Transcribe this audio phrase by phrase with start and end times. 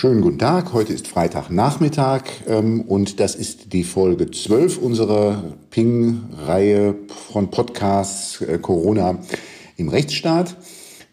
[0.00, 0.72] Schönen guten Tag.
[0.72, 6.94] Heute ist Freitagnachmittag ähm, und das ist die Folge 12 unserer Ping-Reihe
[7.30, 9.18] von Podcasts äh, Corona
[9.76, 10.56] im Rechtsstaat.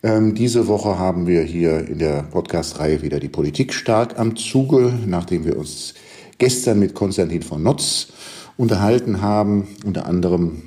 [0.03, 4.93] Ähm, diese Woche haben wir hier in der Podcast-Reihe wieder die Politik stark am Zuge,
[5.05, 5.93] nachdem wir uns
[6.37, 8.13] gestern mit Konstantin von Notz
[8.55, 10.61] unterhalten haben, unter anderem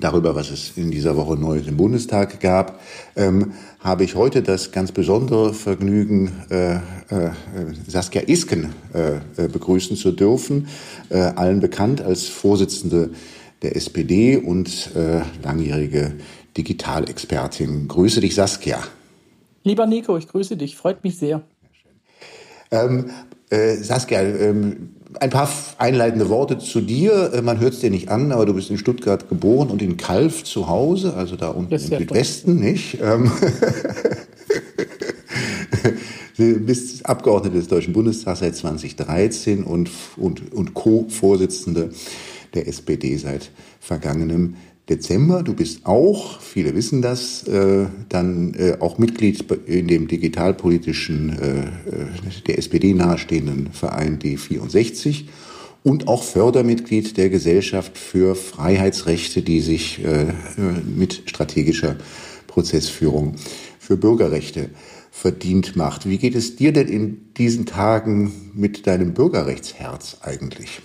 [0.00, 2.80] darüber, was es in dieser Woche Neues im Bundestag gab,
[3.16, 6.80] ähm, habe ich heute das ganz besondere Vergnügen, äh, äh,
[7.86, 10.68] Saskia Isken äh, äh, begrüßen zu dürfen,
[11.08, 13.10] äh, allen bekannt als Vorsitzende
[13.62, 16.14] der SPD und äh, langjährige
[16.56, 17.88] Digitalexpertin.
[17.88, 18.82] Grüße dich, Saskia.
[19.64, 21.42] Lieber Nico, ich grüße dich, freut mich sehr.
[22.70, 23.10] Ähm,
[23.50, 27.32] äh, Saskia, ähm, ein paar einleitende Worte zu dir.
[27.34, 29.96] Äh, man hört es dir nicht an, aber du bist in Stuttgart geboren und in
[29.96, 32.70] Kalf zu Hause, also da unten im Südwesten, toll.
[32.70, 32.98] nicht?
[33.02, 33.30] Ähm,
[36.36, 41.90] du bist Abgeordnete des Deutschen Bundestags seit 2013 und, und, und Co-Vorsitzende
[42.54, 44.56] der SPD seit vergangenem
[44.90, 45.42] Dezember.
[45.42, 52.42] Du bist auch, viele wissen das, äh, dann äh, auch Mitglied in dem digitalpolitischen, äh,
[52.46, 55.26] der SPD nahestehenden Verein D64
[55.84, 60.00] und auch Fördermitglied der Gesellschaft für Freiheitsrechte, die sich
[60.84, 61.96] mit strategischer
[62.48, 63.36] Prozessführung
[63.78, 64.68] für Bürgerrechte
[65.10, 66.06] verdient macht.
[66.06, 70.82] Wie geht es dir denn in diesen Tagen mit deinem Bürgerrechtsherz eigentlich?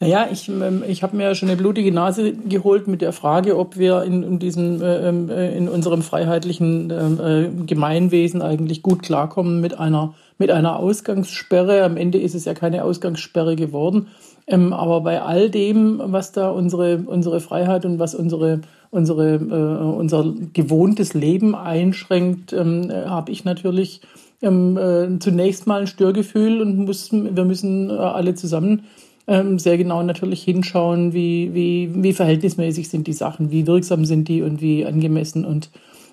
[0.00, 3.58] Naja, ich, ähm, ich habe mir ja schon eine blutige Nase geholt mit der Frage,
[3.58, 8.82] ob wir in, in, diesem, äh, ähm, äh, in unserem freiheitlichen ähm, äh, Gemeinwesen eigentlich
[8.82, 11.82] gut klarkommen mit einer, mit einer Ausgangssperre.
[11.82, 14.08] Am Ende ist es ja keine Ausgangssperre geworden.
[14.50, 21.12] Aber bei all dem, was da unsere, unsere Freiheit und was unsere, unsere, unser gewohntes
[21.12, 24.00] Leben einschränkt, ähm, äh, habe ich natürlich
[24.40, 28.84] zunächst mal ein Störgefühl und muss, wir müssen alle zusammen
[29.28, 34.26] ähm, sehr genau natürlich hinschauen, wie, wie, wie verhältnismäßig sind die Sachen, wie wirksam sind
[34.26, 35.70] die und wie angemessen und,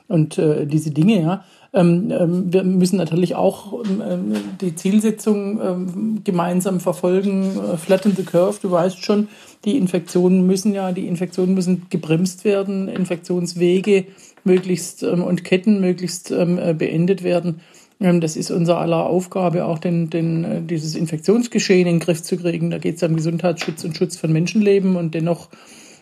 [0.08, 1.44] und äh, diese Dinge, ja.
[1.74, 8.24] Ähm, ähm, wir müssen natürlich auch ähm, die Zielsetzung ähm, gemeinsam verfolgen, äh, flatten the
[8.24, 9.28] curve, du weißt schon,
[9.66, 14.06] die Infektionen müssen ja, die Infektionen müssen gebremst werden, Infektionswege
[14.46, 17.60] möglichst ähm, und Ketten möglichst äh, beendet werden.
[18.00, 22.24] Ähm, das ist unser aller Aufgabe, auch den, den, äh, dieses Infektionsgeschehen in den Griff
[22.24, 22.70] zu kriegen.
[22.70, 25.50] Da geht es um Gesundheitsschutz und Schutz von Menschenleben und dennoch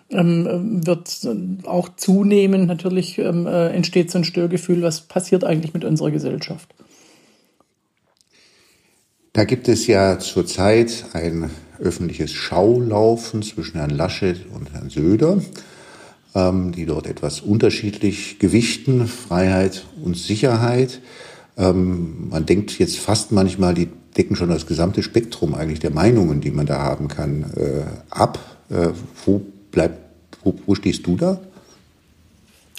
[0.10, 1.28] ähm, wird
[1.66, 6.74] auch zunehmend natürlich ähm, äh, entsteht so ein Störgefühl, was passiert eigentlich mit unserer Gesellschaft.
[9.34, 11.50] Da gibt es ja zurzeit ein
[11.80, 15.42] öffentliches Schaulaufen zwischen Herrn Laschet und Herrn Söder,
[16.36, 21.02] ähm, die dort etwas unterschiedlich gewichten, Freiheit und Sicherheit.
[21.58, 26.42] Ähm, man denkt jetzt fast manchmal, die decken schon das gesamte Spektrum eigentlich der Meinungen,
[26.42, 28.40] die man da haben kann, äh, ab.
[28.70, 28.90] Äh,
[29.26, 29.42] wo
[29.72, 30.00] bleibt,
[30.44, 31.40] wo, wo stehst du da?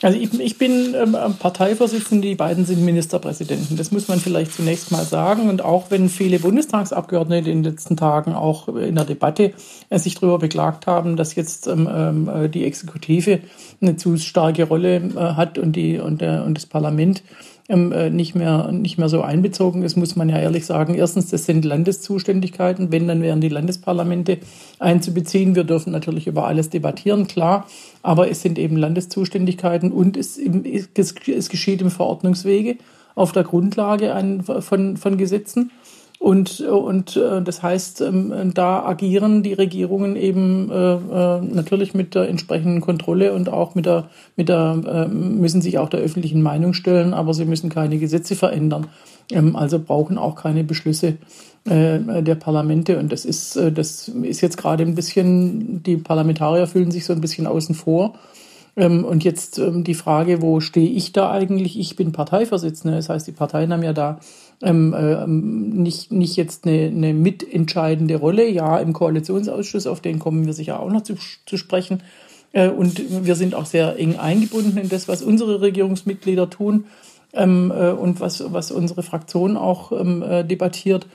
[0.02, 3.76] Also ich, ich bin ähm, Parteivorsitzender, die beiden sind Ministerpräsidenten.
[3.76, 5.48] Das muss man vielleicht zunächst mal sagen.
[5.48, 9.52] Und auch wenn viele Bundestagsabgeordnete in den letzten Tagen auch in der Debatte
[9.88, 13.40] äh, sich darüber beklagt haben, dass jetzt ähm, äh, die Exekutive
[13.80, 17.53] eine zu starke Rolle äh, hat und, die, und, der, und das Parlament ähm, äh,
[17.66, 20.94] nicht, mehr, nicht mehr so einbezogen ist, muss man ja ehrlich sagen.
[20.94, 22.92] Erstens, das sind Landeszuständigkeiten.
[22.92, 24.38] Wenn, dann wären die Landesparlamente
[24.78, 25.54] einzubeziehen.
[25.54, 27.66] Wir dürfen natürlich über alles debattieren, klar.
[28.02, 30.38] Aber es sind eben Landeszuständigkeiten und es,
[30.94, 32.76] es, es geschieht im Verordnungswege
[33.14, 35.70] auf der Grundlage von, von Gesetzen.
[36.24, 42.14] Und, und äh, das heißt, ähm, da agieren die Regierungen eben äh, äh, natürlich mit
[42.14, 46.72] der entsprechenden Kontrolle und auch mit der, mit der, müssen sich auch der öffentlichen Meinung
[46.72, 48.86] stellen, aber sie müssen keine Gesetze verändern.
[49.30, 51.18] Ähm, also brauchen auch keine Beschlüsse
[51.66, 52.98] der Parlamente.
[52.98, 57.22] Und das ist, das ist jetzt gerade ein bisschen, die Parlamentarier fühlen sich so ein
[57.22, 58.18] bisschen außen vor.
[58.76, 61.78] Ähm, und jetzt die Frage, wo stehe ich da eigentlich?
[61.78, 62.96] Ich bin Parteivorsitzender.
[62.96, 64.20] Das heißt, die Parteien haben ja da
[64.62, 68.48] ähm, äh, nicht, nicht jetzt eine, eine mitentscheidende Rolle.
[68.48, 71.14] Ja, im Koalitionsausschuss, auf den kommen wir sicher auch noch zu,
[71.46, 72.02] zu sprechen.
[72.52, 76.84] Äh, und wir sind auch sehr eng eingebunden in das, was unsere Regierungsmitglieder tun
[77.34, 81.06] ähm, äh, und was, was unsere Fraktion auch ähm, äh, debattiert.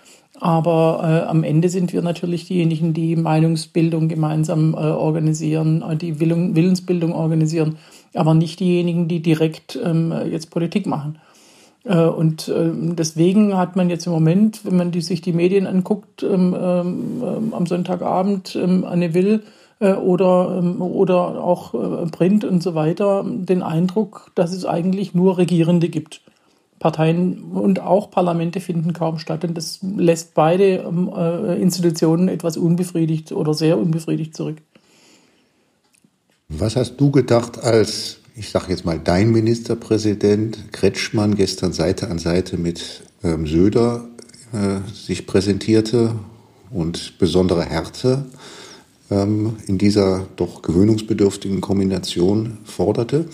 [0.42, 6.20] Aber äh, am Ende sind wir natürlich diejenigen, die Meinungsbildung gemeinsam äh, organisieren, äh, die
[6.20, 7.78] Willung, Willensbildung organisieren,
[8.14, 11.20] aber nicht diejenigen, die direkt ähm, jetzt Politik machen.
[11.90, 15.66] Äh, und ähm, deswegen hat man jetzt im Moment, wenn man die, sich die Medien
[15.66, 19.44] anguckt, ähm, ähm, am Sonntagabend Anne Will
[19.80, 25.38] äh, oder, oder auch äh, Print und so weiter, den Eindruck, dass es eigentlich nur
[25.38, 26.22] Regierende gibt.
[26.78, 29.44] Parteien und auch Parlamente finden kaum statt.
[29.44, 34.58] Und das lässt beide ähm, äh, Institutionen etwas unbefriedigt oder sehr unbefriedigt zurück.
[36.48, 42.20] Was hast du gedacht, als, ich sage jetzt mal, dein Ministerpräsident Kretschmann gestern Seite an
[42.20, 44.06] Seite mit ähm, Söder
[44.54, 46.16] äh, sich präsentierte
[46.72, 48.26] und besondere Härte
[49.12, 53.26] ähm, in dieser doch gewöhnungsbedürftigen Kombination forderte?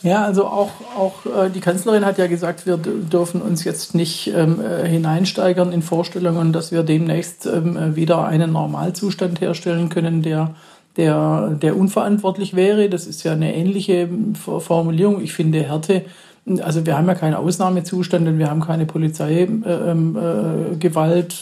[0.00, 4.28] Ja, also auch, auch äh, die Kanzlerin hat ja gesagt, wir dürfen uns jetzt nicht
[4.28, 10.22] ähm, äh, hineinsteigern in Vorstellungen, dass wir demnächst ähm, äh, wieder einen Normalzustand herstellen können,
[10.22, 10.54] der,
[10.98, 12.90] der, der unverantwortlich wäre.
[12.90, 15.22] Das ist ja eine ähnliche Formulierung.
[15.22, 16.04] Ich finde Härte,
[16.62, 19.64] also wir haben ja keinen Ausnahmezustand und wir haben keine Polizeigewalt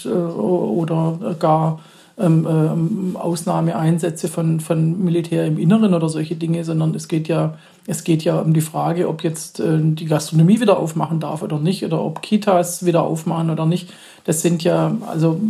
[0.05, 1.81] äh, ähm, äh, oder gar
[2.19, 7.59] ähm, ähm, Ausnahmeeinsätze von, von Militär im Inneren oder solche Dinge, sondern es geht ja,
[7.87, 11.59] es geht ja um die Frage, ob jetzt äh, die Gastronomie wieder aufmachen darf oder
[11.59, 13.93] nicht, oder ob Kitas wieder aufmachen oder nicht.
[14.27, 15.41] Das sind ja, also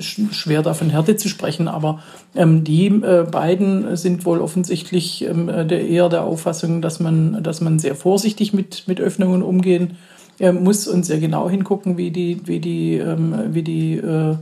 [0.00, 2.02] schwer davon Härte zu sprechen, aber
[2.36, 7.62] ähm, die äh, beiden sind wohl offensichtlich ähm, der, eher der Auffassung, dass man, dass
[7.62, 9.96] man sehr vorsichtig mit, mit Öffnungen umgehen
[10.40, 14.36] äh, muss und sehr genau hingucken, wie die, wie die, ähm, wie die äh,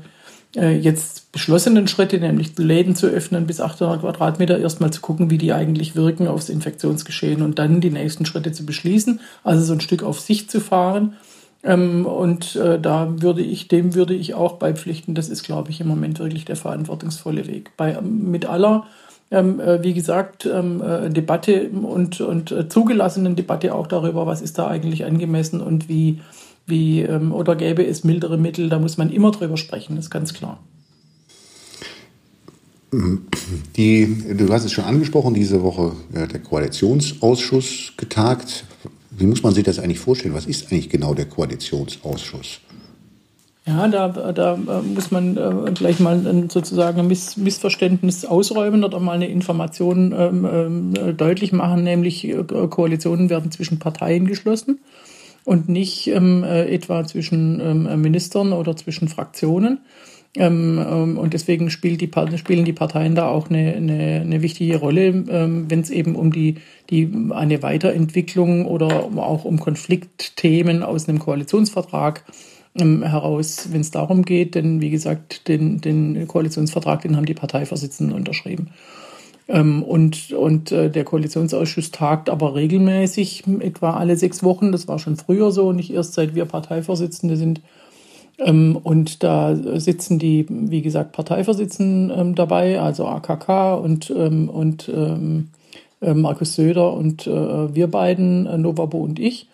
[0.57, 5.39] äh, jetzt beschlossenen Schritte, nämlich Läden zu öffnen bis 800 Quadratmeter, erstmal zu gucken, wie
[5.39, 9.81] die eigentlich wirken aufs Infektionsgeschehen und dann die nächsten Schritte zu beschließen, also so ein
[9.81, 11.15] Stück auf sich zu fahren.
[11.63, 15.15] Ähm, und äh, da würde ich, dem würde ich auch beipflichten.
[15.15, 17.77] Das ist, glaube ich, im Moment wirklich der verantwortungsvolle Weg.
[17.77, 18.87] Bei, mit aller,
[19.31, 24.69] ähm, äh, wie gesagt, ähm, Debatte und, und zugelassenen Debatte auch darüber, was ist da
[24.69, 26.21] eigentlich angemessen und wie
[26.67, 30.59] wie, oder gäbe es mildere Mittel, da muss man immer drüber sprechen, ist ganz klar.
[33.77, 38.65] Die, du hast es schon angesprochen, diese Woche ja, der Koalitionsausschuss getagt.
[39.19, 40.35] Wie muss man sich das eigentlich vorstellen?
[40.35, 42.61] Was ist eigentlich genau der Koalitionsausschuss?
[43.67, 49.01] Ja, da, da äh, muss man äh, gleich mal sozusagen ein Miss Missverständnis ausräumen oder
[49.01, 54.79] mal eine Information ähm, ähm, deutlich machen, nämlich äh, Koalitionen werden zwischen Parteien geschlossen
[55.45, 59.79] und nicht ähm, äh, etwa zwischen Ministern oder zwischen Fraktionen.
[60.37, 65.67] Ähm, ähm, und deswegen spielen die Parteien da auch eine, eine, eine wichtige Rolle, ähm,
[65.69, 66.57] wenn es eben um die,
[66.91, 72.25] die, eine Weiterentwicklung oder auch um Konfliktthemen aus einem Koalitionsvertrag
[72.79, 74.55] heraus, wenn es darum geht.
[74.55, 78.69] Denn wie gesagt, den, den Koalitionsvertrag, den haben die Parteivorsitzenden unterschrieben.
[79.49, 84.73] Und und äh, der Koalitionsausschuss tagt aber regelmäßig, etwa alle sechs Wochen.
[84.73, 87.63] Das war schon früher so, nicht erst seit wir Parteivorsitzende sind.
[88.39, 94.91] Ähm, und da sitzen die, wie gesagt, Parteivorsitzenden ähm, dabei, also AKK und, und
[96.01, 99.49] äh, Markus Söder und äh, wir beiden, äh, Novabo und ich.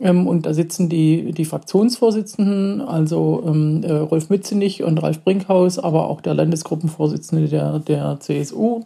[0.00, 3.42] und da sitzen die, die Fraktionsvorsitzenden, also
[3.84, 8.82] äh, Rolf Mützenich und Ralf Brinkhaus, aber auch der Landesgruppenvorsitzende der, der CSU,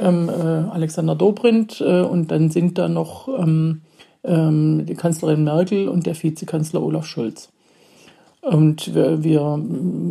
[0.00, 3.82] ähm, Alexander Dobrindt und dann sind da noch ähm,
[4.24, 7.51] ähm, die Kanzlerin Merkel und der Vizekanzler Olaf Scholz.
[8.42, 9.62] Und wir, wir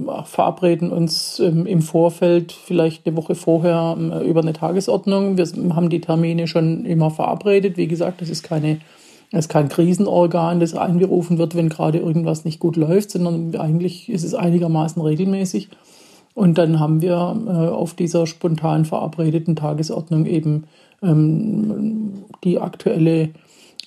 [0.07, 5.37] äh, verabreden uns im Vorfeld, vielleicht eine Woche vorher, ähm, über eine Tagesordnung.
[5.37, 5.45] Wir
[5.75, 7.77] haben die Termine schon immer verabredet.
[7.77, 8.79] Wie gesagt, das ist keine
[9.33, 14.09] es ist kein Krisenorgan, das einberufen wird, wenn gerade irgendwas nicht gut läuft, sondern eigentlich
[14.09, 15.69] ist es einigermaßen regelmäßig.
[16.33, 20.65] Und dann haben wir äh, auf dieser spontan verabredeten Tagesordnung eben
[21.01, 23.29] ähm, die aktuelle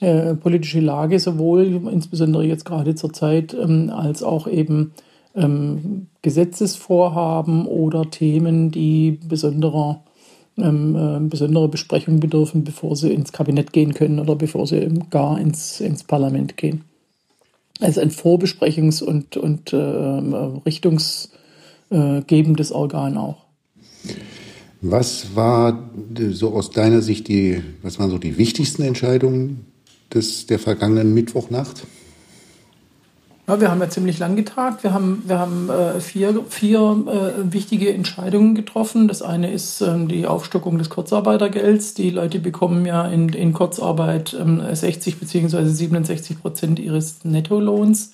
[0.00, 4.92] äh, politische Lage, sowohl insbesondere jetzt gerade zur Zeit, ähm, als auch eben
[5.34, 10.02] ähm, Gesetzesvorhaben oder Themen, die besonderer,
[10.56, 15.38] ähm, äh, besondere Besprechung bedürfen, bevor sie ins Kabinett gehen können oder bevor sie gar
[15.38, 16.84] ins, ins Parlament gehen.
[17.80, 21.30] Also ein Vorbesprechungs- und, und äh, Richtungs-
[21.90, 23.44] äh, Organ auch.
[24.80, 25.90] Was war
[26.30, 29.66] so aus deiner Sicht die, was waren so die wichtigsten Entscheidungen
[30.14, 31.85] des, der vergangenen Mittwochnacht?
[33.47, 34.85] Ja, wir haben ja ziemlich lang getagt.
[34.85, 39.06] Wir haben, wir haben äh, vier, vier äh, wichtige Entscheidungen getroffen.
[39.06, 41.92] Das eine ist ähm, die Aufstockung des Kurzarbeitergelds.
[41.92, 45.66] Die Leute bekommen ja in, in Kurzarbeit ähm, 60 bzw.
[45.66, 48.12] 67 Prozent ihres Nettolohns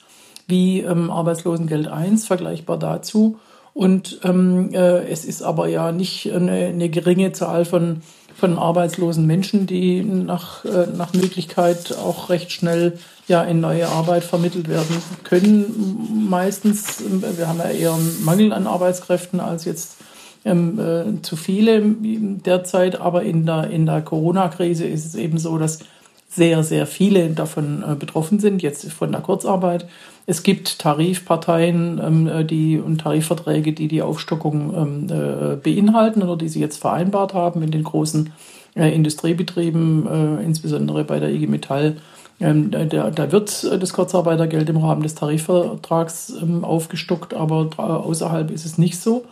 [0.48, 3.38] wie ähm, Arbeitslosengeld 1, vergleichbar dazu.
[3.72, 8.02] Und ähm, äh, es ist aber ja nicht eine, eine, geringe Zahl von,
[8.40, 14.24] von arbeitslosen Menschen, die nach, äh, nach Möglichkeit auch recht schnell ja in neue Arbeit
[14.24, 16.26] vermittelt werden können.
[16.28, 17.02] Meistens,
[17.36, 19.96] wir haben ja eher einen Mangel an Arbeitskräften als jetzt
[20.44, 25.58] ähm, äh, zu viele derzeit, aber in der, in der Corona-Krise ist es eben so,
[25.58, 25.80] dass
[26.30, 29.86] sehr, sehr viele davon äh, betroffen sind, jetzt von der Kurzarbeit.
[30.26, 36.48] Es gibt Tarifparteien ähm, die, und Tarifverträge, die die Aufstockung ähm, äh, beinhalten oder die
[36.48, 38.32] sie jetzt vereinbart haben in den großen
[38.76, 41.96] äh, Industriebetrieben, äh, insbesondere bei der IG Metall.
[42.38, 46.32] Ähm, da, wird das Kurzarbeitergeld im Rahmen des Tarifvertrags
[46.62, 49.26] aufgestockt, aber außerhalb ist es nicht so.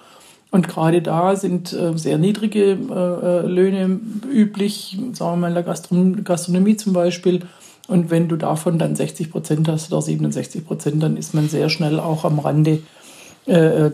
[0.51, 4.01] Und gerade da sind äh, sehr niedrige äh, äh, Löhne
[4.33, 7.41] üblich, sagen wir mal in der Gastron Gastronomie zum Beispiel.
[7.87, 11.69] Und wenn du davon dann 60 Prozent hast oder 67 Prozent, dann ist man sehr
[11.69, 12.81] schnell auch am Rande
[13.47, 13.91] der,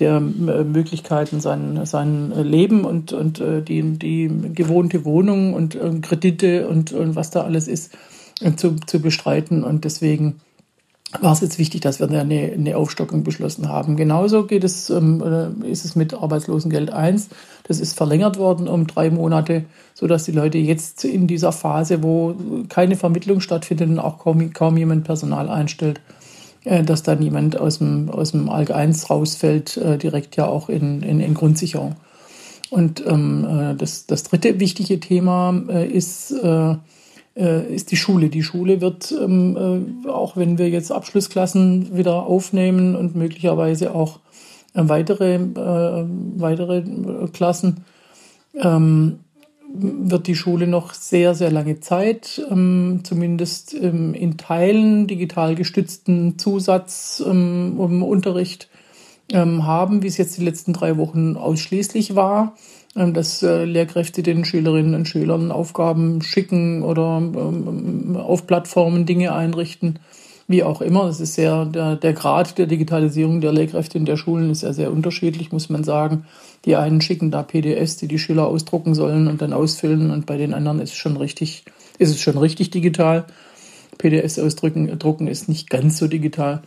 [0.00, 7.14] der Möglichkeiten, sein, sein Leben und, und die, die gewohnte Wohnung und Kredite und, und
[7.14, 7.92] was da alles ist,
[8.56, 9.62] zu, zu bestreiten.
[9.62, 10.40] Und deswegen
[11.20, 13.96] war es jetzt wichtig, dass wir eine, eine Aufstockung beschlossen haben.
[13.96, 15.22] Genauso geht es, ähm,
[15.64, 17.28] ist es mit Arbeitslosengeld 1.
[17.64, 22.34] Das ist verlängert worden um drei Monate, sodass die Leute jetzt in dieser Phase, wo
[22.68, 26.00] keine Vermittlung stattfindet und auch kaum, kaum jemand Personal einstellt,
[26.64, 30.68] äh, dass dann jemand aus dem, aus dem ALG 1 rausfällt, äh, direkt ja auch
[30.68, 31.96] in, in, in Grundsicherung.
[32.70, 36.76] Und ähm, äh, das, das dritte wichtige Thema äh, ist, äh, äh,
[37.34, 38.28] ist die Schule.
[38.28, 44.20] Die Schule wird, ähm, äh, auch wenn wir jetzt Abschlussklassen wieder aufnehmen und möglicherweise auch
[44.74, 46.04] äh, weitere, äh,
[46.36, 47.84] weitere äh, Klassen,
[48.60, 49.20] ähm,
[49.76, 58.68] wird die Schule noch sehr, sehr lange Zeit, ähm, zumindest in Teilen digital gestützten Zusatzunterricht
[59.32, 62.54] haben, wie es jetzt die letzten drei Wochen ausschließlich war.
[62.96, 69.34] Ähm, dass äh, Lehrkräfte den Schülerinnen und Schülern Aufgaben schicken oder ähm, auf Plattformen Dinge
[69.34, 69.98] einrichten,
[70.46, 71.06] wie auch immer.
[71.06, 74.72] Das ist sehr, der, der Grad der Digitalisierung der Lehrkräfte in der Schulen ist ja
[74.72, 76.26] sehr unterschiedlich, muss man sagen.
[76.66, 80.36] Die einen schicken da PDFs, die die Schüler ausdrucken sollen und dann ausfüllen und bei
[80.36, 81.64] den anderen ist es schon richtig,
[81.98, 83.24] ist es schon richtig digital.
[83.98, 86.62] PDFs ausdrucken, drucken ist nicht ganz so digital.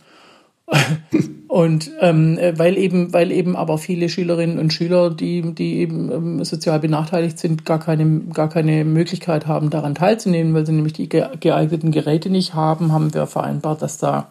[1.48, 6.44] Und ähm, weil eben, weil eben aber viele Schülerinnen und Schüler, die, die eben ähm,
[6.44, 11.08] sozial benachteiligt sind, gar keine, gar keine Möglichkeit haben, daran teilzunehmen, weil sie nämlich die
[11.08, 14.30] geeigneten Geräte nicht haben, haben wir vereinbart, dass da,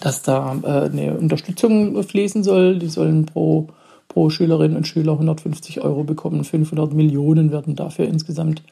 [0.00, 2.78] dass da äh, eine Unterstützung fließen soll.
[2.78, 3.68] Die sollen pro,
[4.08, 6.42] pro Schülerin und Schüler 150 Euro bekommen.
[6.42, 8.62] 500 Millionen werden dafür insgesamt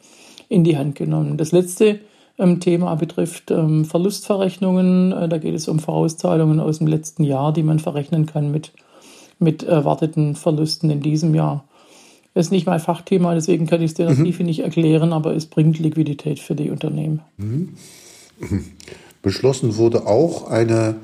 [0.49, 1.37] in die Hand genommen.
[1.37, 2.00] Das letzte
[2.61, 5.12] Thema betrifft ähm, Verlustverrechnungen.
[5.12, 8.73] Äh, da geht es um Vorauszahlungen aus dem letzten Jahr, die man verrechnen kann mit,
[9.38, 11.64] mit erwarteten Verlusten in diesem Jahr.
[12.35, 14.25] Das ist nicht mein Fachthema, deswegen kann ich es dir mhm.
[14.25, 17.21] Tiefe nicht erklären, aber es bringt Liquidität für die Unternehmen.
[17.37, 17.75] Mhm.
[19.23, 20.97] Beschlossen wurde auch eine,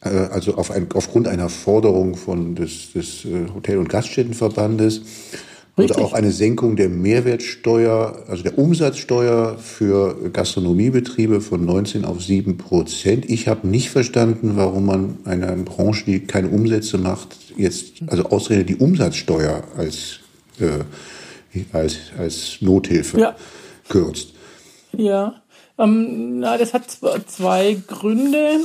[0.00, 5.02] äh, also auf ein, aufgrund einer Forderung von des, des äh, Hotel- und Gaststättenverbandes,
[5.80, 5.96] Richtig.
[5.96, 12.56] Oder auch eine Senkung der Mehrwertsteuer, also der Umsatzsteuer für Gastronomiebetriebe von 19 auf 7
[12.56, 13.28] Prozent.
[13.28, 18.68] Ich habe nicht verstanden, warum man einer Branche, die keine Umsätze macht, jetzt also ausredet
[18.68, 20.20] die Umsatzsteuer als,
[20.58, 20.84] äh,
[21.72, 23.36] als, als Nothilfe ja.
[23.88, 24.34] kürzt.
[24.96, 25.34] Ja.
[25.78, 26.84] Ähm, na, das hat
[27.26, 28.60] zwei Gründe.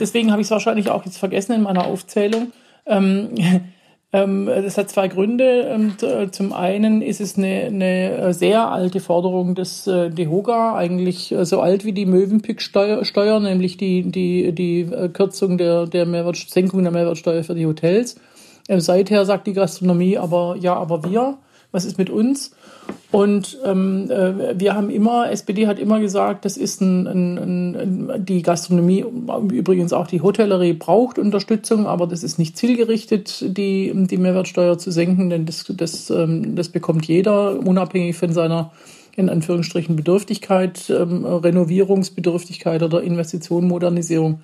[0.00, 2.52] Deswegen habe ich es wahrscheinlich auch jetzt vergessen in meiner Aufzählung.
[2.86, 3.64] Ähm, ähm,
[4.10, 5.66] das hat zwei Gründe.
[5.68, 10.76] Ähm, äh, zum einen ist es eine, eine äh, sehr alte Forderung des äh, DEHOGA,
[10.76, 16.82] eigentlich so alt wie die Mövenpick-Steuer, nämlich die, die, die Kürzung der, der Mehrwert, Senkung
[16.82, 18.16] der Mehrwertsteuer für die Hotels.
[18.68, 21.38] Ähm, seither sagt die Gastronomie aber, ja, aber wir,
[21.70, 22.52] was ist mit uns?
[23.10, 27.38] Und ähm, äh, wir haben immer, SPD hat immer gesagt, das ist ein, ein,
[27.76, 29.04] ein, die Gastronomie,
[29.50, 34.90] übrigens auch die Hotellerie braucht Unterstützung, aber das ist nicht zielgerichtet, die, die Mehrwertsteuer zu
[34.90, 38.72] senken, denn das, das, ähm, das bekommt jeder, unabhängig von seiner
[39.16, 44.42] in Anführungsstrichen Bedürftigkeit, ähm, Renovierungsbedürftigkeit oder Investition, Modernisierung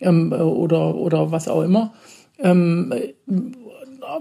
[0.00, 1.94] ähm, oder, oder was auch immer.
[2.38, 2.92] Ähm,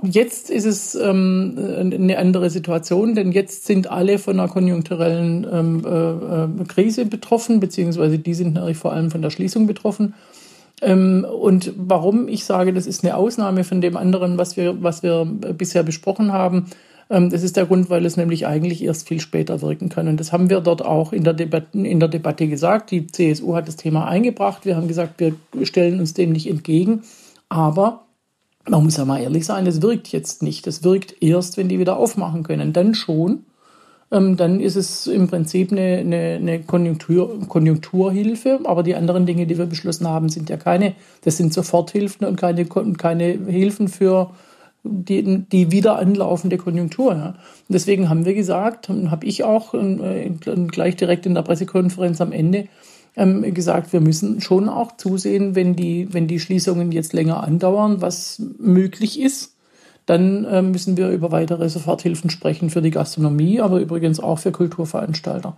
[0.04, 6.60] Jetzt ist es ähm, eine andere Situation, denn jetzt sind alle von einer konjunkturellen ähm,
[6.60, 10.14] äh, Krise betroffen, beziehungsweise die sind natürlich vor allem von der Schließung betroffen.
[10.82, 15.04] Ähm, und warum ich sage, das ist eine Ausnahme von dem anderen, was wir, was
[15.04, 16.68] wir bisher besprochen haben,
[17.10, 20.08] ähm, das ist der Grund, weil es nämlich eigentlich erst viel später wirken kann.
[20.08, 22.92] Und das haben wir dort auch in der, Debatte, in der Debatte gesagt.
[22.92, 24.66] Die CSU hat das Thema eingebracht.
[24.66, 27.02] Wir haben gesagt, wir stellen uns dem nicht entgegen.
[27.50, 28.06] Aber
[28.68, 30.68] man muss ja mal ehrlich sein, das wirkt jetzt nicht.
[30.68, 32.74] Das wirkt erst, wenn die wieder aufmachen können.
[32.74, 33.46] Dann schon.
[34.12, 38.60] Ähm, dann ist es im Prinzip eine, eine, eine Konjunktur, Konjunkturhilfe.
[38.64, 42.36] Aber die anderen Dinge, die wir beschlossen haben, sind ja keine, das sind Soforthilfen und
[42.36, 44.32] keine, keine Hilfen für
[44.84, 47.14] die, die wieder anlaufende Konjunktur.
[47.14, 47.36] Ja.
[47.68, 50.30] Deswegen haben wir gesagt, habe ich auch äh,
[50.68, 52.68] gleich direkt in der Pressekonferenz am Ende
[53.20, 58.02] ähm, gesagt, wir müssen schon auch zusehen, wenn die, wenn die Schließungen jetzt länger andauern,
[58.02, 59.56] was möglich ist.
[60.06, 64.52] Dann äh, müssen wir über weitere Soforthilfen sprechen für die Gastronomie, aber übrigens auch für
[64.52, 65.56] Kulturveranstalter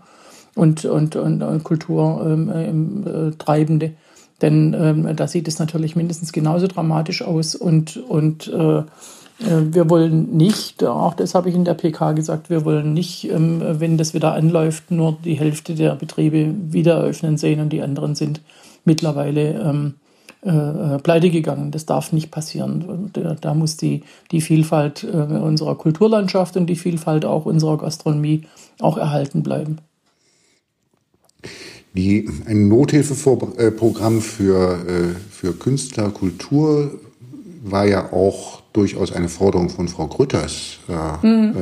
[0.56, 3.86] und, und, und, und Kulturtreibende.
[3.86, 7.56] Ähm, äh, Denn ähm, da sieht es natürlich mindestens genauso dramatisch aus.
[7.56, 8.84] Und, und äh, äh
[9.44, 13.62] wir wollen nicht, auch das habe ich in der PK gesagt, wir wollen nicht, ähm,
[13.62, 18.16] wenn das wieder anläuft, nur die Hälfte der Betriebe wieder eröffnen sehen und die anderen
[18.16, 18.42] sind
[18.86, 19.96] mittlerweile ähm,
[20.44, 21.72] äh, pleite gegangen.
[21.72, 23.12] Das darf nicht passieren.
[23.42, 28.44] Da, muss die, die Vielfalt äh, unserer Kulturlandschaft und die Vielfalt auch unserer Gastronomie
[28.80, 29.78] auch erhalten bleiben.
[31.94, 37.00] Die, ein Nothilfeprogramm für, äh, für Künstler, Kultur
[37.64, 41.56] war ja auch durchaus eine Forderung von Frau Grütters äh, mhm.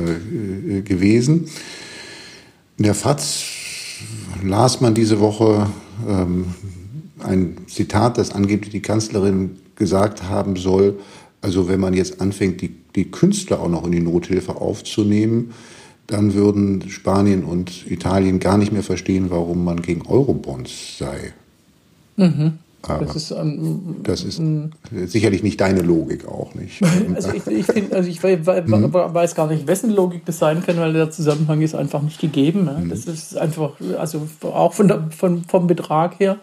[0.70, 1.46] äh, gewesen.
[2.78, 3.46] In der FAZ
[4.42, 5.68] las man diese Woche
[6.08, 6.46] ähm,
[7.18, 10.98] ein Zitat, das angeblich die Kanzlerin gesagt haben soll,
[11.42, 15.52] also wenn man jetzt anfängt, die, die Künstler auch noch in die Nothilfe aufzunehmen,
[16.06, 21.32] dann würden Spanien und Italien gar nicht mehr verstehen, warum man gegen Eurobonds sei.
[22.16, 22.58] Mhm.
[22.82, 26.80] Aber das ist, ähm, das ist ähm, sicherlich nicht deine Logik auch nicht.
[27.14, 28.92] Also ich, ich, find, also ich weiß, mhm.
[28.92, 32.64] weiß, gar nicht, wessen Logik das sein kann, weil der Zusammenhang ist einfach nicht gegeben.
[32.64, 32.86] Ne?
[32.88, 36.36] Das ist einfach, also auch von der, von, vom Betrag her,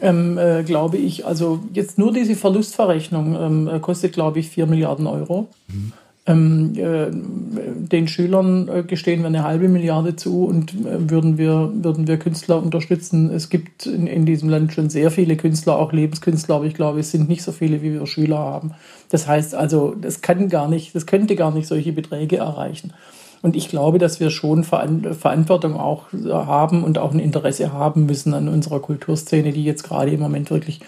[0.00, 3.36] ähm, äh, glaube ich, also jetzt nur diese Verlustverrechnung
[3.68, 5.48] ähm, kostet, glaube ich, 4 Milliarden Euro.
[5.68, 5.92] Mhm.
[6.28, 11.70] Ähm, äh, den Schülern äh, gestehen wir eine halbe Milliarde zu und äh, würden, wir,
[11.72, 13.30] würden wir Künstler unterstützen.
[13.30, 16.98] Es gibt in, in diesem Land schon sehr viele Künstler, auch Lebenskünstler, aber ich glaube,
[16.98, 18.72] es sind nicht so viele, wie wir Schüler haben.
[19.08, 22.92] Das heißt also, das kann gar nicht, das könnte gar nicht solche Beträge erreichen.
[23.42, 28.34] Und ich glaube, dass wir schon Verantwortung auch haben und auch ein Interesse haben müssen
[28.34, 30.80] an unserer Kulturszene, die jetzt gerade im Moment wirklich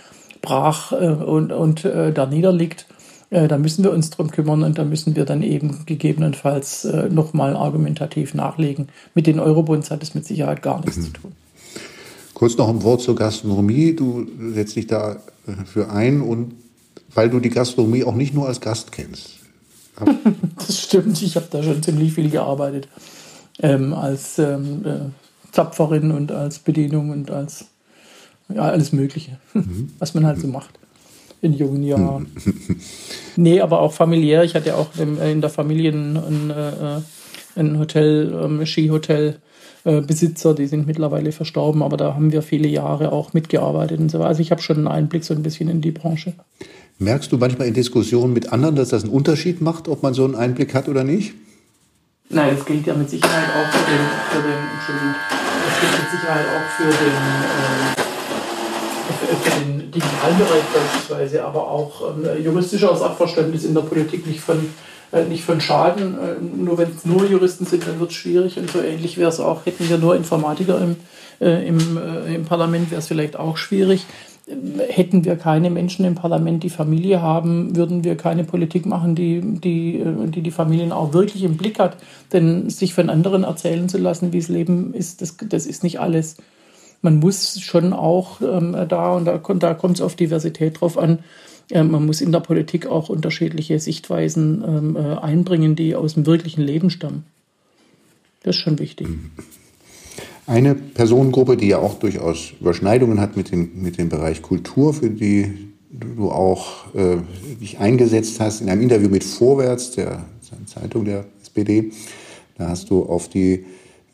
[0.43, 2.87] brach und, und da niederliegt
[3.31, 7.09] äh, da müssen wir uns drum kümmern und da müssen wir dann eben gegebenenfalls äh,
[7.11, 8.89] nochmal argumentativ nachlegen.
[9.15, 11.03] Mit den Eurobonds hat es mit Sicherheit gar nichts mhm.
[11.05, 11.33] zu tun.
[12.33, 13.95] Kurz noch ein Wort zur Gastronomie.
[13.95, 16.55] Du setzt dich da äh, für ein und
[17.15, 19.31] weil du die Gastronomie auch nicht nur als Gast kennst.
[20.57, 22.89] das stimmt, ich habe da schon ziemlich viel gearbeitet.
[23.61, 27.67] Ähm, als ähm, äh, Zapferin und als Bedienung und als
[28.49, 29.91] ja, alles Mögliche, mhm.
[29.99, 30.79] was man halt so macht
[31.41, 32.27] in jungen Jahren.
[33.37, 34.45] nee, aber auch familiär.
[34.45, 37.01] Ich hatte auch in der Familie ein, äh,
[37.59, 39.39] ein Hotel, ein ähm, Skihotel.
[39.85, 44.11] Äh, Besitzer, die sind mittlerweile verstorben, aber da haben wir viele Jahre auch mitgearbeitet und
[44.11, 46.35] so Also ich habe schon einen Einblick so ein bisschen in die Branche.
[46.99, 50.25] Merkst du manchmal in Diskussionen mit anderen, dass das einen Unterschied macht, ob man so
[50.25, 51.33] einen Einblick hat oder nicht?
[52.29, 55.15] Nein, das gilt ja mit Sicherheit auch für den, für den Entschuldigung,
[55.65, 57.17] das gilt mit Sicherheit auch für den,
[57.49, 57.95] äh,
[59.39, 64.59] für den digitalen Bereich beispielsweise, aber auch ähm, juristischer Sachverständnis in der Politik nicht von,
[65.13, 66.15] äh, nicht von Schaden.
[66.15, 69.31] Äh, nur wenn es nur Juristen sind, dann wird es schwierig und so ähnlich wäre
[69.31, 70.97] es auch, hätten wir nur Informatiker im,
[71.41, 74.07] äh, im, äh, im Parlament, wäre es vielleicht auch schwierig.
[74.89, 79.43] Hätten wir keine Menschen im Parlament, die Familie haben, würden wir keine Politik machen, die
[79.43, 81.97] die, äh, die, die Familien auch wirklich im Blick hat.
[82.33, 86.01] Denn sich von anderen erzählen zu lassen, wie es Leben ist, das, das ist nicht
[86.01, 86.37] alles
[87.03, 91.21] man muss schon auch ähm, da, und da, da kommt es auf Diversität drauf an,
[91.71, 96.27] äh, man muss in der Politik auch unterschiedliche Sichtweisen ähm, äh, einbringen, die aus dem
[96.27, 97.25] wirklichen Leben stammen.
[98.43, 99.09] Das ist schon wichtig.
[100.47, 105.11] Eine Personengruppe, die ja auch durchaus Überschneidungen hat mit dem, mit dem Bereich Kultur, für
[105.11, 107.19] die du auch äh,
[107.61, 110.25] dich eingesetzt hast, in einem Interview mit Vorwärts, der
[110.67, 111.93] Zeitung der SPD,
[112.57, 113.67] da hast du auf die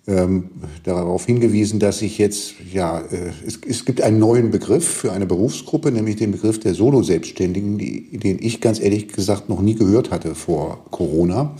[0.07, 0.51] ähm,
[0.83, 5.25] darauf hingewiesen, dass sich jetzt, ja, äh, es, es, gibt einen neuen Begriff für eine
[5.25, 10.35] Berufsgruppe, nämlich den Begriff der Solo-Selbstständigen, den ich ganz ehrlich gesagt noch nie gehört hatte
[10.35, 11.57] vor Corona.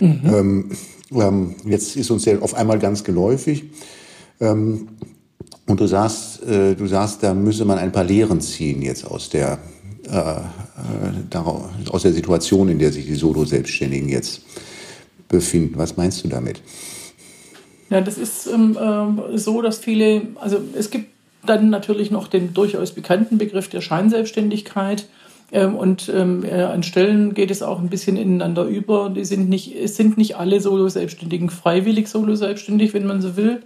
[0.00, 0.20] Mhm.
[0.24, 0.70] Ähm,
[1.12, 3.64] ähm, jetzt ist uns der auf einmal ganz geläufig.
[4.40, 4.88] Ähm,
[5.66, 9.30] und du sagst, äh, du sagst, da müsse man ein paar Lehren ziehen jetzt aus
[9.30, 9.58] der,
[10.06, 14.42] äh, äh aus der Situation, in der sich die Solo-Selbstständigen jetzt
[15.28, 15.78] befinden.
[15.78, 16.60] Was meinst du damit?
[17.90, 21.10] Ja, das ist ähm, äh, so, dass viele, also es gibt
[21.44, 25.06] dann natürlich noch den durchaus bekannten Begriff der Scheinselbstständigkeit.
[25.52, 29.10] Ähm, und ähm, äh, an Stellen geht es auch ein bisschen ineinander über.
[29.10, 33.62] Die sind nicht, es sind nicht alle Solo-Selbstständigen freiwillig Solo-Selbstständig, wenn man so will.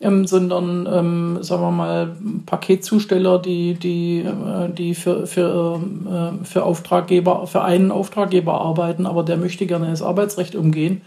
[0.00, 6.64] ähm, sondern, ähm, sagen wir mal, Paketzusteller, die, die, äh, die für, für, äh, für
[6.64, 11.00] Auftraggeber, für einen Auftraggeber arbeiten, aber der möchte gerne das Arbeitsrecht umgehen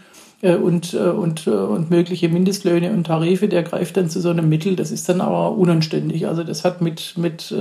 [0.50, 4.48] und, äh, und, äh, und mögliche Mindestlöhne und Tarife, der greift dann zu so einem
[4.48, 4.74] Mittel.
[4.74, 6.26] Das ist dann aber unanständig.
[6.26, 7.54] Also das hat mit, mit,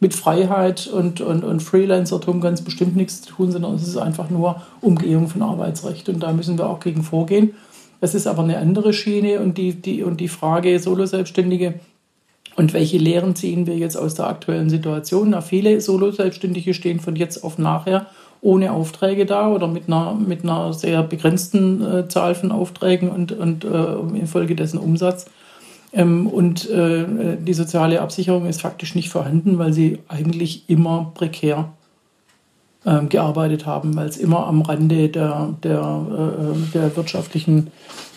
[0.00, 4.30] mit Freiheit und, und, und Freelancertum ganz bestimmt nichts zu tun, sondern es ist einfach
[4.30, 6.08] nur Umgehung von Arbeitsrecht.
[6.08, 7.54] Und da müssen wir auch gegen vorgehen.
[8.00, 11.74] Das ist aber eine andere Schiene und die, die, und die Frage Solo-Selbstständige
[12.56, 15.30] und welche Lehren ziehen wir jetzt aus der aktuellen Situation?
[15.30, 18.06] Na, viele Solo-Selbstständige stehen von jetzt auf nachher
[18.42, 23.32] ohne Aufträge da oder mit einer, mit einer sehr begrenzten äh, Zahl von Aufträgen und,
[23.32, 25.26] und äh, infolgedessen Umsatz.
[25.92, 31.72] Ähm, und äh, die soziale Absicherung ist faktisch nicht vorhanden, weil sie eigentlich immer prekär
[32.84, 37.68] ähm, gearbeitet haben, weil es immer am Rande der, der, äh, der wirtschaftlichen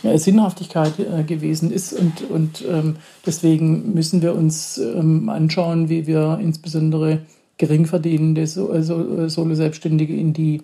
[0.02, 1.94] äh, Sinnhaftigkeit äh, gewesen ist.
[1.94, 2.96] Und, und ähm,
[3.28, 7.20] deswegen müssen wir uns ähm, anschauen, wie wir insbesondere
[7.58, 8.48] geringverdienende äh,
[9.30, 10.62] Solo-Selbstständige in die,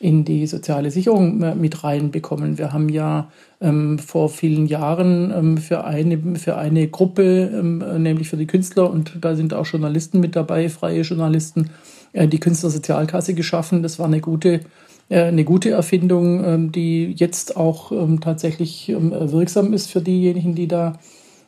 [0.00, 2.58] in die soziale Sicherung äh, mit reinbekommen.
[2.58, 8.28] Wir haben ja ähm, vor vielen Jahren ähm, für, eine, für eine Gruppe, ähm, nämlich
[8.28, 11.70] für die Künstler, und da sind auch Journalisten mit dabei, freie Journalisten,
[12.12, 13.82] äh, die Künstlersozialkasse geschaffen.
[13.82, 14.60] Das war eine gute,
[15.08, 20.56] äh, eine gute Erfindung, ähm, die jetzt auch ähm, tatsächlich ähm, wirksam ist für diejenigen,
[20.56, 20.98] die da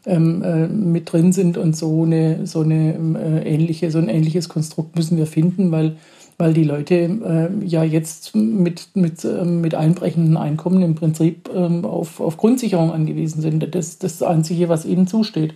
[0.07, 4.49] ähm, äh, mit drin sind und so eine so eine äh, ähnliche so ein ähnliches
[4.49, 5.97] Konstrukt müssen wir finden, weil
[6.37, 11.87] weil die Leute äh, ja jetzt mit mit äh, mit einbrechenden Einkommen im Prinzip äh,
[11.87, 13.75] auf auf Grundsicherung angewiesen sind.
[13.75, 15.55] Das das einzige, was ihnen zusteht.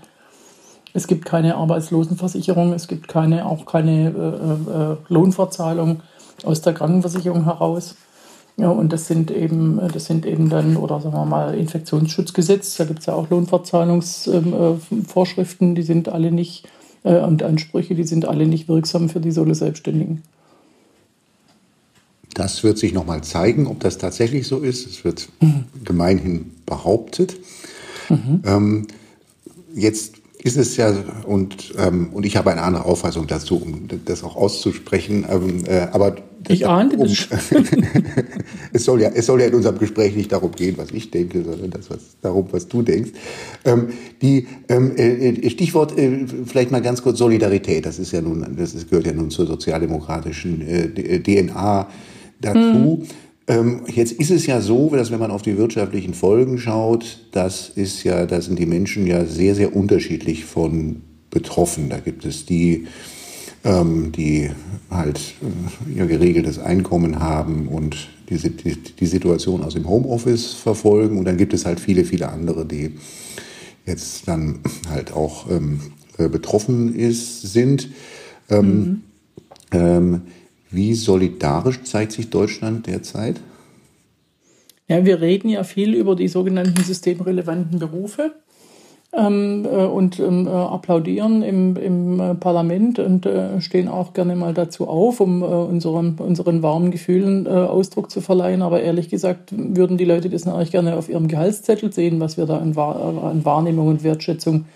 [0.95, 6.01] Es gibt keine Arbeitslosenversicherung, es gibt keine auch keine äh, äh, Lohnfortzahlung
[6.45, 7.97] aus der Krankenversicherung heraus.
[8.59, 12.87] Ja, und das sind eben, das sind eben dann, oder sagen wir mal, Infektionsschutzgesetz, da
[12.87, 16.69] gibt es ja auch Lohnfortzahlungsvorschriften, die sind alle nicht,
[17.05, 20.25] äh, und Ansprüche, die sind alle nicht wirksam für die Solo-Selbstständigen.
[22.35, 24.89] Das wird sich nochmal zeigen, ob das tatsächlich so ist.
[24.89, 25.67] Es wird mhm.
[25.85, 27.37] gemeinhin behauptet.
[28.09, 28.43] Mhm.
[28.45, 28.89] Ähm,
[29.73, 30.95] jetzt ist es ja,
[31.27, 35.27] und, ähm, und ich habe eine andere Auffassung dazu, um das auch auszusprechen.
[35.29, 37.29] Ähm, äh, aber ich ahnte um, das.
[38.73, 41.43] es, soll ja, es soll ja in unserem Gespräch nicht darum gehen, was ich denke,
[41.43, 43.11] sondern das, was, darum, was du denkst.
[43.65, 43.89] Ähm,
[44.23, 47.85] die ähm, äh, Stichwort äh, vielleicht mal ganz kurz Solidarität.
[47.85, 51.89] Das ist ja nun, das ist, gehört ja nun zur sozialdemokratischen äh, DNA
[52.41, 53.03] dazu.
[53.03, 53.28] Hm.
[53.49, 57.71] Ähm, jetzt ist es ja so, dass wenn man auf die wirtschaftlichen Folgen schaut, das
[57.71, 61.89] ist ja, da sind die Menschen ja sehr, sehr unterschiedlich von betroffen.
[61.89, 62.87] Da gibt es die,
[63.65, 64.51] ähm, die
[64.91, 71.19] halt äh, ihr geregeltes Einkommen haben und die, die, die Situation aus dem Homeoffice verfolgen.
[71.19, 72.93] Und dann gibt es halt viele, viele andere, die
[73.87, 74.59] jetzt dann
[74.91, 75.81] halt auch ähm,
[76.19, 77.89] äh, betroffen ist, sind.
[78.51, 79.03] Ähm, mhm.
[79.73, 80.21] ähm,
[80.71, 83.41] wie solidarisch zeigt sich Deutschland derzeit?
[84.89, 88.33] Ja, wir reden ja viel über die sogenannten systemrelevanten Berufe
[89.13, 94.37] ähm, äh, und ähm, äh, applaudieren im, im äh, Parlament und äh, stehen auch gerne
[94.37, 98.63] mal dazu auf, um äh, unseren, unseren warmen Gefühlen Ausdruck zu verleihen.
[98.63, 102.47] Aber ehrlich gesagt würden die Leute das natürlich gerne auf ihrem Gehaltszettel sehen, was wir
[102.47, 104.67] da an, an Wahrnehmung und Wertschätzung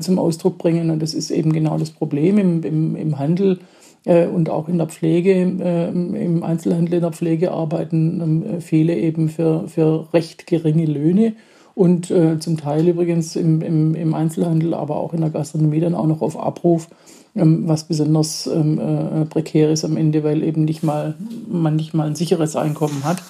[0.00, 0.90] zum Ausdruck bringen.
[0.90, 3.60] Und das ist eben genau das Problem im, im, im Handel
[4.06, 9.28] und auch in der Pflege, äh, im Einzelhandel in der Pflege arbeiten ähm, viele eben
[9.28, 11.34] für, für recht geringe Löhne
[11.74, 15.96] und äh, zum Teil übrigens im, im, im Einzelhandel, aber auch in der Gastronomie dann
[15.96, 16.88] auch noch auf Abruf,
[17.34, 21.16] ähm, was besonders ähm, prekär ist am Ende, weil eben nicht mal,
[21.48, 23.22] man nicht mal ein sicheres Einkommen hat.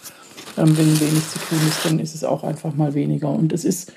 [0.57, 3.31] wenn wenig zu tun ist, dann ist es auch einfach mal weniger.
[3.31, 3.93] Und es ist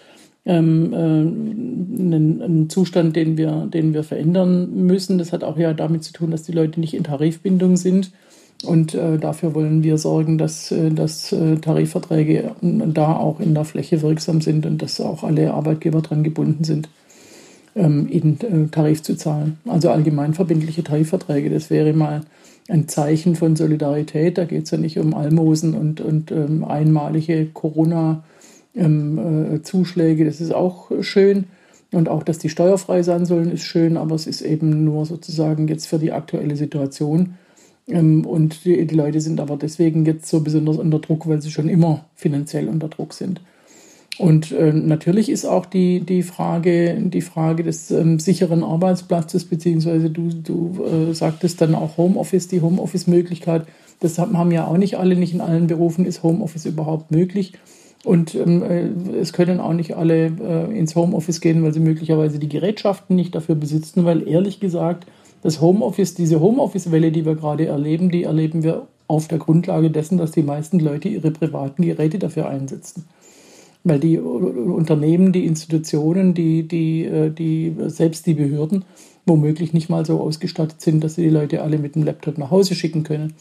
[0.46, 5.18] ähm, äh, ein, ein, Zustand, den wir, den wir verändern müssen.
[5.18, 8.12] Das hat auch ja damit zu tun, dass die Leute nicht in Tarifbindung sind.
[8.66, 13.64] Und äh, dafür wollen wir sorgen, dass, äh, dass äh, Tarifverträge da auch in der
[13.66, 16.90] Fläche wirksam sind und dass auch alle Arbeitgeber daran gebunden sind,
[17.76, 19.60] ähm, in äh, Tarif zu zahlen.
[19.66, 22.22] Also allgemeinverbindliche Tarifverträge, das wäre mal
[22.68, 24.38] ein Zeichen von Solidarität.
[24.38, 28.24] Da geht es ja nicht um Almosen und, und ähm, einmalige Corona-
[28.76, 31.46] ähm, äh, Zuschläge, das ist auch schön.
[31.92, 35.68] Und auch, dass die steuerfrei sein sollen, ist schön, aber es ist eben nur sozusagen
[35.68, 37.36] jetzt für die aktuelle Situation.
[37.88, 41.52] Ähm, und die, die, Leute sind aber deswegen jetzt so besonders unter Druck, weil sie
[41.52, 43.42] schon immer finanziell unter Druck sind.
[44.20, 50.10] Und äh, natürlich ist auch die, die, Frage, die Frage des ähm, sicheren Arbeitsplatzes, beziehungsweise
[50.10, 53.66] du, du äh, sagtest dann auch Homeoffice, die Homeoffice-Möglichkeit.
[54.02, 57.54] Das haben ja auch nicht alle, nicht in allen Berufen ist Homeoffice überhaupt möglich.
[58.06, 58.64] Und ähm,
[59.20, 63.36] es können auch nicht alle äh, ins Homeoffice gehen, weil sie möglicherweise die Gerätschaften nicht
[63.36, 65.06] dafür besitzen, weil ehrlich gesagt,
[65.42, 70.18] das Homeoffice, diese Homeoffice-Welle, die wir gerade erleben, die erleben wir auf der Grundlage dessen,
[70.18, 73.06] dass die meisten Leute ihre privaten Geräte dafür einsetzen.
[73.84, 78.86] Weil die Unternehmen, die Institutionen, die, die, äh, die, selbst die Behörden
[79.26, 82.52] womöglich nicht mal so ausgestattet sind, dass sie die Leute alle mit dem Laptop nach
[82.52, 83.36] Hause schicken können.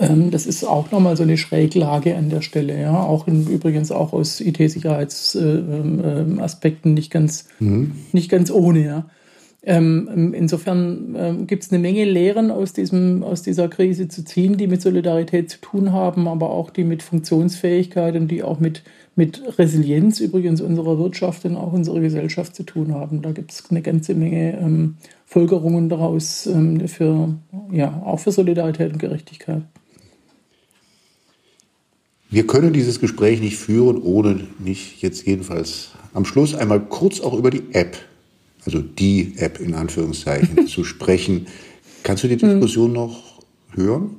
[0.00, 3.02] Ähm, das ist auch nochmal so eine Schräglage an der Stelle, ja.
[3.02, 7.92] Auch in, übrigens auch aus IT-Sicherheitsaspekten nicht ganz, mhm.
[8.12, 9.06] nicht ganz ohne, ja.
[9.64, 14.56] Ähm, insofern ähm, gibt es eine Menge Lehren aus, diesem, aus dieser Krise zu ziehen,
[14.56, 18.84] die mit Solidarität zu tun haben, aber auch die mit Funktionsfähigkeit und die auch mit,
[19.16, 23.20] mit Resilienz übrigens unserer Wirtschaft und auch unserer Gesellschaft zu tun haben.
[23.20, 24.96] Da gibt es eine ganze Menge ähm,
[25.28, 27.34] Folgerungen daraus ähm, für,
[27.70, 29.62] ja, auch für Solidarität und Gerechtigkeit.
[32.30, 37.34] Wir können dieses Gespräch nicht führen, ohne nicht jetzt jedenfalls am Schluss einmal kurz auch
[37.34, 37.98] über die App,
[38.64, 41.46] also die App in Anführungszeichen, zu sprechen.
[42.02, 42.48] Kannst du die hm.
[42.48, 43.42] Diskussion noch
[43.74, 44.16] hören?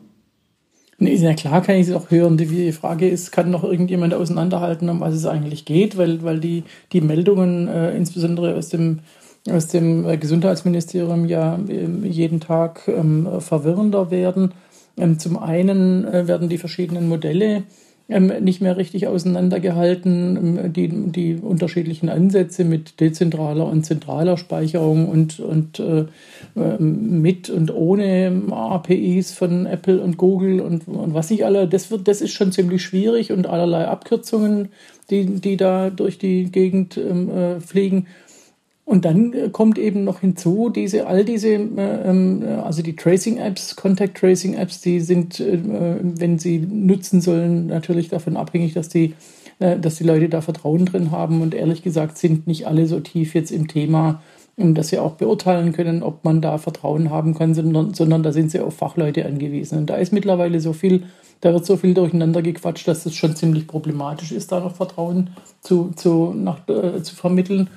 [1.00, 2.38] Nee, ja klar kann ich sie auch hören.
[2.38, 6.66] Die Frage ist, kann noch irgendjemand auseinanderhalten, um was es eigentlich geht, weil, weil die,
[6.92, 9.00] die Meldungen äh, insbesondere aus dem,
[9.48, 14.54] aus dem äh, Gesundheitsministerium ja äh, jeden Tag ähm, verwirrender werden.
[14.98, 17.64] Ähm, zum einen äh, werden die verschiedenen Modelle
[18.10, 20.38] ähm, nicht mehr richtig auseinandergehalten.
[20.38, 26.06] Ähm, die, die unterschiedlichen Ansätze mit dezentraler und zentraler Speicherung und, und äh,
[26.58, 31.92] ähm, mit und ohne APIs von Apple und Google und, und was ich alle, das
[31.92, 34.70] wird, das ist schon ziemlich schwierig und allerlei Abkürzungen,
[35.10, 38.08] die, die da durch die Gegend ähm, äh, fliegen.
[38.90, 43.76] Und dann äh, kommt eben noch hinzu, diese, all diese, äh, ähm, also die Tracing-Apps,
[43.76, 49.14] Contact-Tracing-Apps, die sind, äh, wenn sie nutzen sollen, natürlich davon abhängig, dass die,
[49.60, 51.42] dass die Leute da Vertrauen drin haben.
[51.42, 54.24] Und ehrlich gesagt sind nicht alle so tief jetzt im Thema,
[54.56, 58.52] dass sie auch beurteilen können, ob man da Vertrauen haben kann, sondern, sondern da sind
[58.52, 59.80] sie auf Fachleute angewiesen.
[59.80, 61.04] Und da ist mittlerweile so viel,
[61.42, 65.32] da wird so viel durcheinander gequatscht, dass es schon ziemlich problematisch ist, da noch Vertrauen
[65.60, 67.70] zu, zu, nach, äh, zu vermitteln.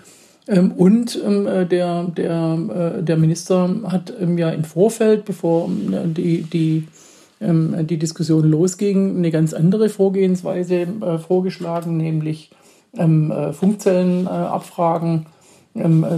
[0.48, 5.70] Ähm, und ähm, äh, der, der, äh, der Minister hat ähm, ja im Vorfeld, bevor
[5.70, 6.88] die, die,
[7.40, 12.50] die Diskussion losging, eine ganz andere Vorgehensweise äh, vorgeschlagen, nämlich
[12.94, 15.24] Funkzellenabfragen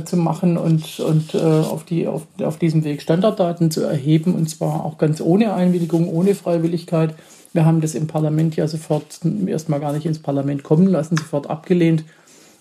[0.04, 4.84] zu machen und, und auf, die, auf, auf diesem Weg Standarddaten zu erheben, und zwar
[4.84, 7.14] auch ganz ohne Einwilligung, ohne Freiwilligkeit.
[7.52, 11.48] Wir haben das im Parlament ja sofort erstmal gar nicht ins Parlament kommen lassen, sofort
[11.48, 12.02] abgelehnt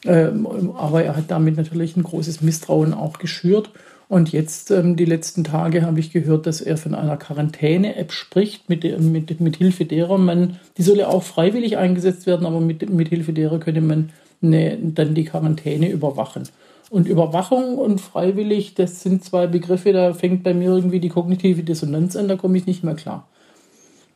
[0.05, 3.71] aber er hat damit natürlich ein großes Misstrauen auch geschürt.
[4.09, 8.69] Und jetzt, ähm, die letzten Tage, habe ich gehört, dass er von einer Quarantäne-App spricht,
[8.69, 12.87] mit, mit, mit Hilfe derer man, die soll ja auch freiwillig eingesetzt werden, aber mit,
[12.89, 14.11] mit Hilfe derer könnte man
[14.43, 16.43] eine, dann die Quarantäne überwachen.
[16.89, 21.63] Und Überwachung und freiwillig, das sind zwei Begriffe, da fängt bei mir irgendwie die kognitive
[21.63, 23.27] Dissonanz an, da komme ich nicht mehr klar.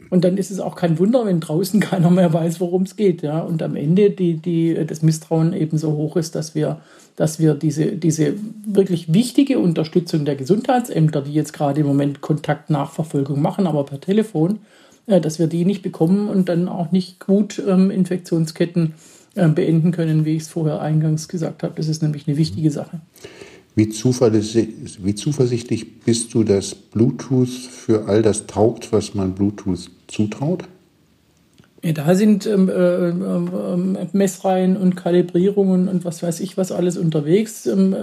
[0.09, 3.21] Und dann ist es auch kein Wunder, wenn draußen keiner mehr weiß, worum es geht.
[3.21, 3.39] Ja?
[3.39, 6.81] Und am Ende die, die, das Misstrauen eben so hoch ist, dass wir,
[7.15, 13.41] dass wir diese, diese wirklich wichtige Unterstützung der Gesundheitsämter, die jetzt gerade im Moment Kontaktnachverfolgung
[13.41, 14.59] machen, aber per Telefon,
[15.07, 18.93] äh, dass wir die nicht bekommen und dann auch nicht gut ähm, Infektionsketten
[19.35, 21.73] äh, beenden können, wie ich es vorher eingangs gesagt habe.
[21.75, 23.01] Das ist nämlich eine wichtige Sache.
[23.77, 29.91] Wie zuversichtlich, wie zuversichtlich bist du, dass Bluetooth für all das taugt, was man Bluetooth
[30.07, 30.63] zutraut?
[31.83, 36.97] Ja, da sind ähm, äh, äh, Messreihen und Kalibrierungen und was weiß ich was alles
[36.97, 37.93] unterwegs, ähm,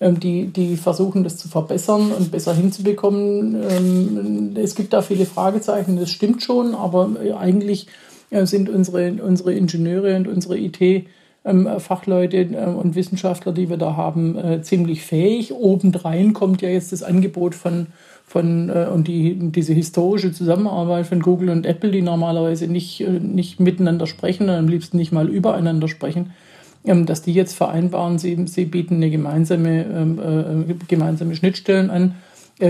[0.00, 3.62] äh, die, die versuchen das zu verbessern und besser hinzubekommen.
[3.70, 7.86] Ähm, es gibt da viele Fragezeichen, das stimmt schon, aber äh, eigentlich
[8.30, 11.04] äh, sind unsere, unsere Ingenieure und unsere IT ähm,
[11.78, 15.52] Fachleute äh, und Wissenschaftler, die wir da haben, äh, ziemlich fähig.
[15.52, 17.86] Obendrein kommt ja jetzt das Angebot von,
[18.26, 23.20] von äh, und die, diese historische Zusammenarbeit von Google und Apple, die normalerweise nicht, äh,
[23.20, 26.32] nicht miteinander sprechen und am liebsten nicht mal übereinander sprechen,
[26.84, 32.14] ähm, dass die jetzt vereinbaren, sie, sie bieten eine gemeinsame, ähm, gemeinsame Schnittstellen an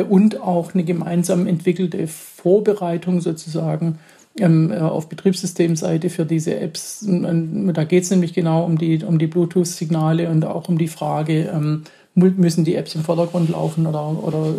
[0.09, 4.01] und auch eine gemeinsam entwickelte Vorbereitung sozusagen
[4.39, 7.07] ähm, äh, auf Betriebssystemseite für diese Apps.
[7.07, 11.51] Da geht es nämlich genau um die, um die Bluetooth-Signale und auch um die Frage,
[11.53, 14.55] ähm, müssen die Apps im Vordergrund laufen oder, oder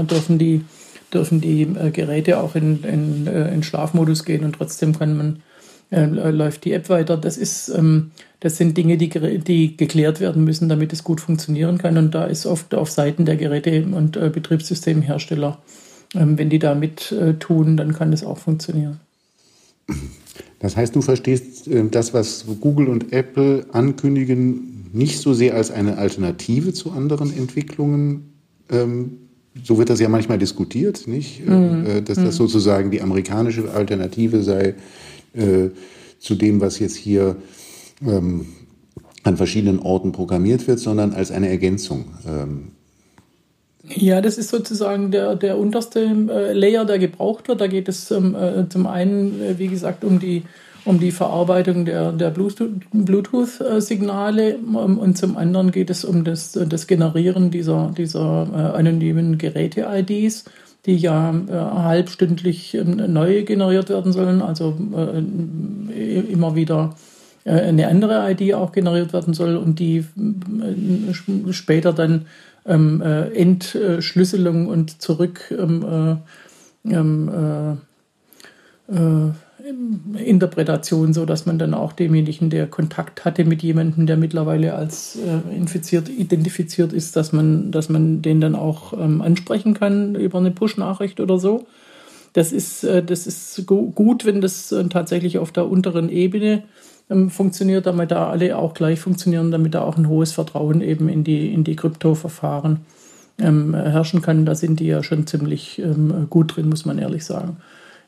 [0.00, 0.64] äh, dürfen die,
[1.12, 5.42] dürfen die äh, Geräte auch in, in, äh, in Schlafmodus gehen und trotzdem kann man,
[5.90, 7.16] äh, läuft die App weiter.
[7.16, 11.78] Das, ist, ähm, das sind Dinge, die, die geklärt werden müssen, damit es gut funktionieren
[11.78, 11.98] kann.
[11.98, 15.58] Und da ist oft auf Seiten der Geräte- und äh, Betriebssystemhersteller,
[16.14, 19.00] ähm, wenn die da mit tun, dann kann das auch funktionieren.
[20.58, 25.70] Das heißt, du verstehst äh, das, was Google und Apple ankündigen, nicht so sehr als
[25.70, 28.34] eine Alternative zu anderen Entwicklungen.
[28.70, 29.18] Ähm,
[29.64, 31.46] so wird das ja manchmal diskutiert, nicht?
[31.46, 31.86] Mhm.
[31.86, 32.30] Äh, dass das mhm.
[32.30, 34.74] sozusagen die amerikanische Alternative sei
[35.34, 35.70] äh,
[36.18, 37.36] zu dem, was jetzt hier
[38.06, 38.46] ähm,
[39.24, 42.06] an verschiedenen Orten programmiert wird, sondern als eine Ergänzung.
[43.94, 47.60] Ja, das ist sozusagen der, der unterste äh, Layer, der gebraucht wird.
[47.60, 50.42] Da geht es ähm, äh, zum einen, äh, wie gesagt, um die,
[50.84, 56.86] um die Verarbeitung der, der Bluetooth-Signale ähm, und zum anderen geht es um das, das
[56.86, 60.44] Generieren dieser, dieser äh, anonymen Geräte-IDs,
[60.86, 66.94] die ja äh, halbstündlich ähm, neu generiert werden sollen, also äh, immer wieder
[67.44, 70.04] eine andere ID auch generiert werden soll und die
[71.50, 72.26] später dann
[72.66, 76.20] ähm, äh, Entschlüsselung und zurück ähm,
[76.86, 77.78] äh, ähm,
[78.88, 79.32] äh, äh
[80.24, 85.16] Interpretation, so dass man dann auch demjenigen, der Kontakt hatte mit jemandem, der mittlerweile als
[85.16, 90.38] äh, infiziert identifiziert ist, dass man, dass man den dann auch ähm, ansprechen kann über
[90.38, 91.66] eine Push-Nachricht oder so.
[92.32, 96.62] Das ist, äh, das ist gut, wenn das tatsächlich auf der unteren Ebene
[97.10, 101.08] ähm, funktioniert, damit da alle auch gleich funktionieren, damit da auch ein hohes Vertrauen eben
[101.08, 102.80] in die, in die Kryptoverfahren
[103.38, 104.46] ähm, herrschen kann.
[104.46, 107.58] Da sind die ja schon ziemlich ähm, gut drin, muss man ehrlich sagen.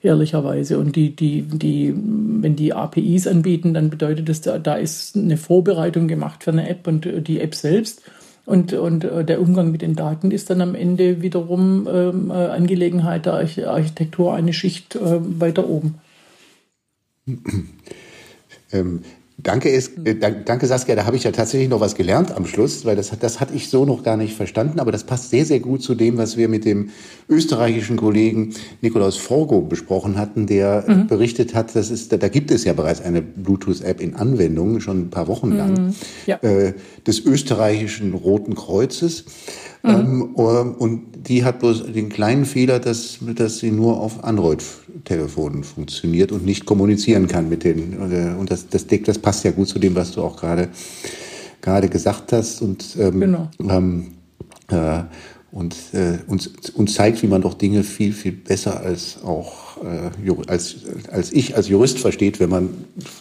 [0.02, 0.78] Ehrlicherweise.
[0.78, 5.38] Und die, die, die, wenn die APIs anbieten, dann bedeutet das, da, da ist eine
[5.38, 8.02] Vorbereitung gemacht für eine App und äh, die App selbst.
[8.46, 12.34] Und, und äh, der Umgang mit den Daten ist dann am Ende wiederum ähm, äh,
[12.34, 15.94] Angelegenheit der Architektur eine Schicht äh, weiter oben.
[18.72, 19.02] Ähm,
[19.44, 22.84] danke, es, äh, danke Saskia, da habe ich ja tatsächlich noch was gelernt am Schluss,
[22.84, 25.60] weil das, das hatte ich so noch gar nicht verstanden, aber das passt sehr, sehr
[25.60, 26.90] gut zu dem, was wir mit dem
[27.28, 31.06] österreichischen Kollegen Nikolaus Forgo besprochen hatten, der mhm.
[31.06, 35.02] berichtet hat, dass es, da, da, gibt es ja bereits eine Bluetooth-App in Anwendung, schon
[35.02, 35.94] ein paar Wochen lang, mhm.
[36.26, 36.36] ja.
[36.42, 36.74] äh,
[37.06, 39.24] des österreichischen Roten Kreuzes.
[39.84, 40.34] Mhm.
[40.38, 46.32] Ähm, und die hat bloß den kleinen Fehler, dass, dass sie nur auf Android-Telefonen funktioniert
[46.32, 47.92] und nicht kommunizieren kann mit den.
[47.92, 50.70] Äh, und das, das, das passt ja gut zu dem, was du auch gerade
[51.60, 52.62] gerade gesagt hast.
[52.62, 53.50] Und ähm, genau.
[53.60, 54.12] ähm,
[54.68, 55.02] äh,
[55.54, 60.10] und äh, uns, uns zeigt, wie man doch Dinge viel, viel besser als auch äh,
[60.48, 60.78] als,
[61.12, 62.70] als ich als Jurist versteht, wenn man,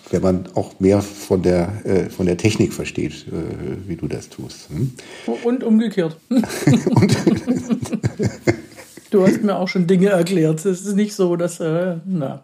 [0.10, 4.30] wenn man auch mehr von der, äh, von der Technik versteht, äh, wie du das
[4.30, 4.69] tust.
[4.69, 4.93] Hm?
[5.43, 6.17] Und umgekehrt.
[6.30, 7.17] und,
[9.12, 10.65] du hast mir auch schon Dinge erklärt.
[10.65, 12.43] Es ist nicht so, dass, äh, na.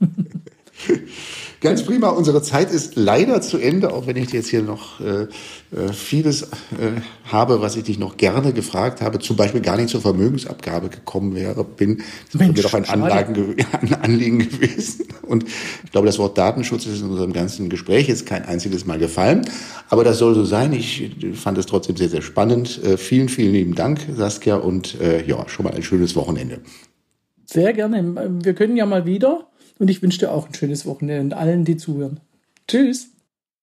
[1.60, 2.10] Ganz prima.
[2.10, 6.42] Unsere Zeit ist leider zu Ende, auch wenn ich jetzt hier noch äh, äh, vieles
[6.42, 10.88] äh, habe, was ich dich noch gerne gefragt habe, zum Beispiel gar nicht zur Vermögensabgabe
[10.88, 12.02] gekommen wäre, bin.
[12.30, 15.06] Das wäre mir doch ein, Anlagen, ein Anliegen gewesen.
[15.22, 15.46] Und
[15.84, 19.42] ich glaube, das Wort Datenschutz ist in unserem ganzen Gespräch jetzt kein einziges Mal gefallen.
[19.88, 20.72] Aber das soll so sein.
[20.72, 22.80] Ich fand es trotzdem sehr, sehr spannend.
[22.84, 26.60] Äh, vielen, vielen lieben Dank, Saskia, und äh, ja, schon mal ein schönes Wochenende.
[27.46, 28.38] Sehr gerne.
[28.44, 29.48] Wir können ja mal wieder.
[29.78, 32.20] Und ich wünsche dir auch ein schönes Wochenende und allen, die zuhören.
[32.66, 33.10] Tschüss.